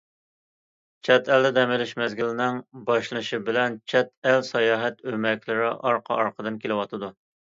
[1.09, 2.57] چەت ئەلدە دەم ئېلىش مەزگىللىرىنىڭ
[2.87, 7.13] باشلىنىشى بىلەن، چەت ئەل ساياھەت ئۆمەكلىرى ئارقا- ئارقىدىن كېلىۋاتىدۇ.